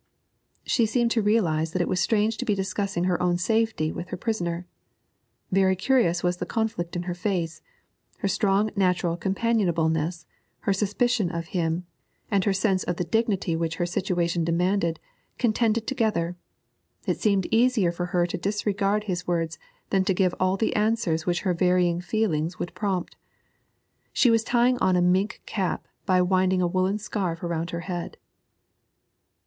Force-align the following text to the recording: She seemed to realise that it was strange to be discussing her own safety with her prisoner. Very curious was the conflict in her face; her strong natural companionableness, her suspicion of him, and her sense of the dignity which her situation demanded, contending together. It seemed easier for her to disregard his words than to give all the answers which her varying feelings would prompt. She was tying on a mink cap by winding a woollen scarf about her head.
She 0.65 0.87
seemed 0.87 1.11
to 1.11 1.21
realise 1.21 1.69
that 1.69 1.81
it 1.83 1.87
was 1.87 1.99
strange 1.99 2.37
to 2.37 2.45
be 2.45 2.55
discussing 2.55 3.03
her 3.03 3.21
own 3.21 3.37
safety 3.37 3.91
with 3.91 4.07
her 4.07 4.17
prisoner. 4.17 4.65
Very 5.51 5.75
curious 5.75 6.23
was 6.23 6.37
the 6.37 6.45
conflict 6.47 6.95
in 6.95 7.03
her 7.03 7.13
face; 7.13 7.61
her 8.17 8.27
strong 8.27 8.71
natural 8.75 9.15
companionableness, 9.15 10.25
her 10.61 10.73
suspicion 10.73 11.29
of 11.29 11.49
him, 11.53 11.85
and 12.31 12.45
her 12.45 12.51
sense 12.51 12.83
of 12.83 12.95
the 12.95 13.03
dignity 13.03 13.55
which 13.55 13.75
her 13.75 13.85
situation 13.85 14.43
demanded, 14.43 14.99
contending 15.37 15.85
together. 15.85 16.35
It 17.05 17.19
seemed 17.21 17.45
easier 17.51 17.91
for 17.91 18.07
her 18.07 18.25
to 18.25 18.39
disregard 18.39 19.03
his 19.03 19.27
words 19.27 19.59
than 19.91 20.03
to 20.05 20.15
give 20.15 20.33
all 20.39 20.57
the 20.57 20.75
answers 20.75 21.27
which 21.27 21.41
her 21.41 21.53
varying 21.53 22.01
feelings 22.01 22.57
would 22.57 22.73
prompt. 22.73 23.17
She 24.11 24.31
was 24.31 24.43
tying 24.43 24.79
on 24.79 24.95
a 24.95 25.01
mink 25.03 25.43
cap 25.45 25.87
by 26.07 26.23
winding 26.23 26.59
a 26.63 26.65
woollen 26.65 26.97
scarf 26.97 27.43
about 27.43 27.69
her 27.69 27.81
head. 27.81 28.17